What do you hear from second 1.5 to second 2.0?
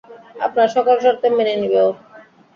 নিবে ও।